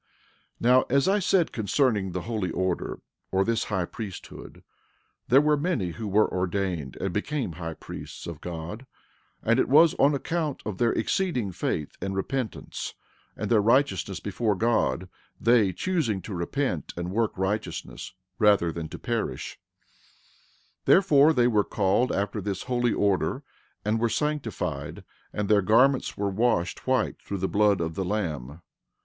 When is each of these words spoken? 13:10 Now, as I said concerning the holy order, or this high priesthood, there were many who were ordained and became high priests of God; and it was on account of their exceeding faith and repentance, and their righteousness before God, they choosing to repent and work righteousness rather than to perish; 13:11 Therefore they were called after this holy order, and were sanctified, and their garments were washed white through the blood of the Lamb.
13:10 0.59 0.61
Now, 0.61 0.81
as 0.89 1.07
I 1.07 1.19
said 1.19 1.51
concerning 1.51 2.11
the 2.11 2.21
holy 2.21 2.49
order, 2.49 3.01
or 3.31 3.45
this 3.45 3.65
high 3.65 3.85
priesthood, 3.85 4.63
there 5.27 5.41
were 5.41 5.55
many 5.55 5.91
who 5.91 6.07
were 6.07 6.27
ordained 6.27 6.95
and 6.99 7.13
became 7.13 7.51
high 7.51 7.75
priests 7.75 8.25
of 8.25 8.41
God; 8.41 8.87
and 9.43 9.59
it 9.59 9.69
was 9.69 9.93
on 9.99 10.15
account 10.15 10.63
of 10.65 10.79
their 10.79 10.91
exceeding 10.91 11.51
faith 11.51 11.91
and 12.01 12.15
repentance, 12.15 12.95
and 13.37 13.51
their 13.51 13.61
righteousness 13.61 14.19
before 14.19 14.55
God, 14.55 15.07
they 15.39 15.71
choosing 15.71 16.19
to 16.23 16.33
repent 16.33 16.95
and 16.97 17.11
work 17.11 17.37
righteousness 17.37 18.15
rather 18.39 18.71
than 18.71 18.89
to 18.89 18.97
perish; 18.97 19.59
13:11 20.79 20.85
Therefore 20.85 21.33
they 21.33 21.47
were 21.47 21.63
called 21.63 22.11
after 22.11 22.41
this 22.41 22.63
holy 22.63 22.91
order, 22.91 23.43
and 23.85 23.99
were 23.99 24.09
sanctified, 24.09 25.03
and 25.31 25.47
their 25.47 25.61
garments 25.61 26.17
were 26.17 26.31
washed 26.31 26.87
white 26.87 27.21
through 27.21 27.37
the 27.37 27.47
blood 27.47 27.79
of 27.79 27.93
the 27.93 28.03
Lamb. 28.03 28.61